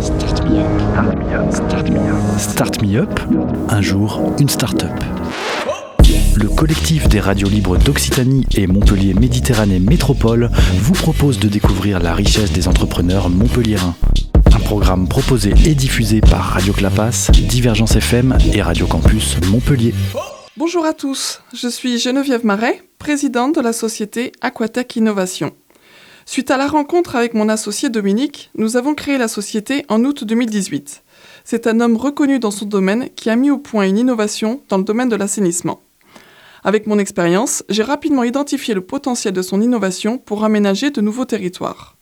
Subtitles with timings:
[0.00, 1.52] Start me up.
[2.38, 3.20] Start me up.
[3.68, 4.92] Un jour, une start-up.
[6.36, 12.14] Le collectif des radios libres d'Occitanie et Montpellier Méditerranée Métropole vous propose de découvrir la
[12.14, 13.94] richesse des entrepreneurs montpelliérains.
[14.54, 19.94] Un programme proposé et diffusé par Radio Clapas, Divergence FM et Radio Campus Montpellier.
[20.56, 25.52] Bonjour à tous, je suis Geneviève Marais, présidente de la société Aquatech Innovation.
[26.30, 30.24] Suite à la rencontre avec mon associé Dominique, nous avons créé la société en août
[30.24, 31.02] 2018.
[31.42, 34.76] C'est un homme reconnu dans son domaine qui a mis au point une innovation dans
[34.76, 35.80] le domaine de l'assainissement.
[36.64, 41.24] Avec mon expérience, j'ai rapidement identifié le potentiel de son innovation pour aménager de nouveaux
[41.24, 41.96] territoires.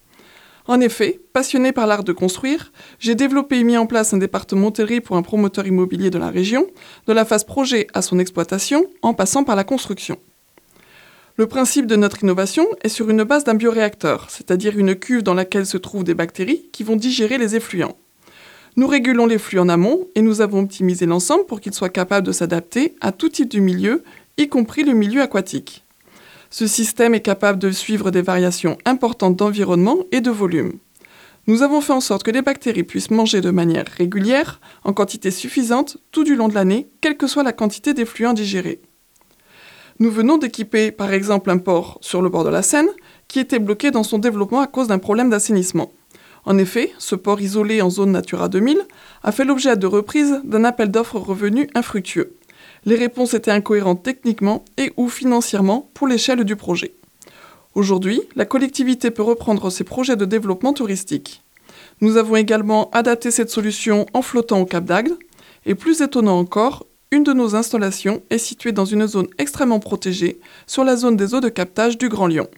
[0.67, 4.67] En effet, passionné par l'art de construire, j'ai développé et mis en place un département
[4.67, 6.67] hôtellerie pour un promoteur immobilier de la région,
[7.07, 10.19] de la phase projet à son exploitation, en passant par la construction.
[11.39, 15.35] Le principe de notre innovation est sur une base d'un bioréacteur, c'est-à-dire une cuve dans
[15.35, 17.99] laquelle se trouvent des bactéries qui vont digérer les effluents.
[18.77, 22.27] Nous régulons les flux en amont et nous avons optimisé l'ensemble pour qu'il soit capable
[22.27, 24.03] de s'adapter à tout type de milieu,
[24.39, 25.85] y compris le milieu aquatique.
[26.49, 30.79] Ce système est capable de suivre des variations importantes d'environnement et de volume.
[31.49, 35.31] Nous avons fait en sorte que les bactéries puissent manger de manière régulière, en quantité
[35.31, 38.81] suffisante, tout du long de l'année, quelle que soit la quantité d'effluents digérés.
[39.99, 42.91] Nous venons d'équiper par exemple un port sur le bord de la Seine
[43.29, 45.91] qui était bloqué dans son développement à cause d'un problème d'assainissement.
[46.45, 48.79] En effet, ce port isolé en zone Natura 2000
[49.23, 52.37] a fait l'objet à deux reprises d'un appel d'offres revenu infructueux.
[52.85, 56.93] Les réponses étaient incohérentes techniquement et ou financièrement pour l'échelle du projet.
[57.75, 61.43] Aujourd'hui, la collectivité peut reprendre ses projets de développement touristique.
[62.03, 65.17] Nous avons également adapté cette solution en flottant au Cap d'Agde,
[65.67, 70.41] et plus étonnant encore, une de nos installations est située dans une zone extrêmement protégée,
[70.67, 72.49] sur la zone des eaux de captage du Grand Lyon.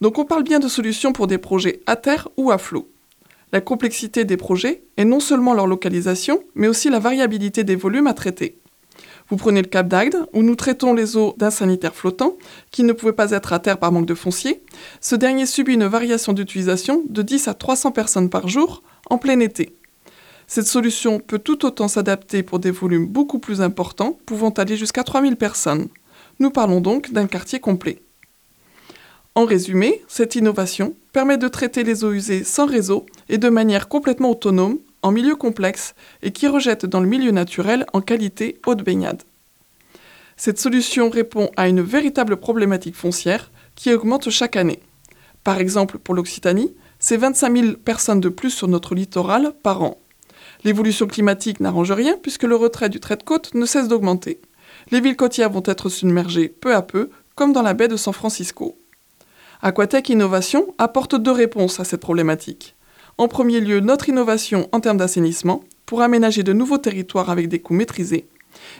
[0.00, 2.88] Donc on parle bien de solutions pour des projets à terre ou à flot.
[3.52, 8.06] La complexité des projets est non seulement leur localisation, mais aussi la variabilité des volumes
[8.06, 8.58] à traiter.
[9.28, 12.36] Vous prenez le Cap d'Agde, où nous traitons les eaux d'un sanitaire flottant,
[12.70, 14.62] qui ne pouvait pas être à terre par manque de foncier.
[15.00, 19.38] Ce dernier subit une variation d'utilisation de 10 à 300 personnes par jour en plein
[19.40, 19.76] été.
[20.52, 25.04] Cette solution peut tout autant s'adapter pour des volumes beaucoup plus importants, pouvant aller jusqu'à
[25.04, 25.86] 3000 personnes.
[26.40, 28.02] Nous parlons donc d'un quartier complet.
[29.36, 33.86] En résumé, cette innovation permet de traiter les eaux usées sans réseau et de manière
[33.86, 38.74] complètement autonome, en milieu complexe, et qui rejette dans le milieu naturel en qualité eau
[38.74, 39.22] de baignade.
[40.36, 44.80] Cette solution répond à une véritable problématique foncière qui augmente chaque année.
[45.44, 49.96] Par exemple, pour l'Occitanie, c'est 25 000 personnes de plus sur notre littoral par an.
[50.64, 54.40] L'évolution climatique n'arrange rien puisque le retrait du trait de côte ne cesse d'augmenter.
[54.90, 58.12] Les villes côtières vont être submergées peu à peu, comme dans la baie de San
[58.12, 58.76] Francisco.
[59.62, 62.76] Aquatech Innovation apporte deux réponses à cette problématique.
[63.18, 67.58] En premier lieu, notre innovation en termes d'assainissement, pour aménager de nouveaux territoires avec des
[67.58, 68.26] coûts maîtrisés.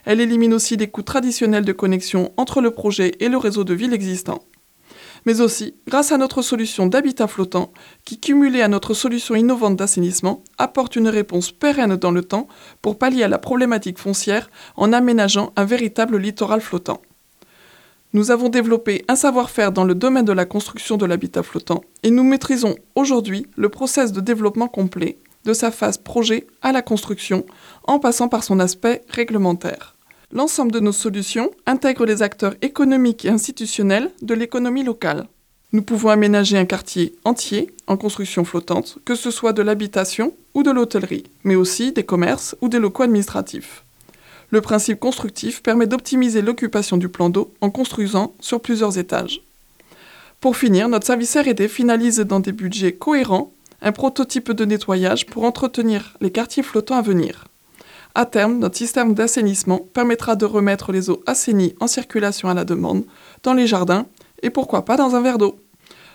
[0.04, 3.74] Elle élimine aussi les coûts traditionnels de connexion entre le projet et le réseau de
[3.74, 4.42] villes existant
[5.26, 7.72] mais aussi grâce à notre solution d'habitat flottant
[8.04, 12.48] qui, cumulée à notre solution innovante d'assainissement, apporte une réponse pérenne dans le temps
[12.82, 17.00] pour pallier à la problématique foncière en aménageant un véritable littoral flottant.
[18.12, 22.10] Nous avons développé un savoir-faire dans le domaine de la construction de l'habitat flottant et
[22.10, 27.46] nous maîtrisons aujourd'hui le process de développement complet, de sa phase projet à la construction,
[27.84, 29.96] en passant par son aspect réglementaire.
[30.32, 35.26] L'ensemble de nos solutions intègre les acteurs économiques et institutionnels de l'économie locale.
[35.72, 40.62] Nous pouvons aménager un quartier entier en construction flottante, que ce soit de l'habitation ou
[40.62, 43.84] de l'hôtellerie, mais aussi des commerces ou des locaux administratifs.
[44.50, 49.42] Le principe constructif permet d'optimiser l'occupation du plan d'eau en construisant sur plusieurs étages.
[50.40, 53.52] Pour finir, notre service R&D finalise dans des budgets cohérents
[53.82, 57.49] un prototype de nettoyage pour entretenir les quartiers flottants à venir.
[58.14, 62.64] À terme, notre système d'assainissement permettra de remettre les eaux assainies en circulation à la
[62.64, 63.04] demande
[63.42, 64.06] dans les jardins
[64.42, 65.56] et pourquoi pas dans un verre d'eau.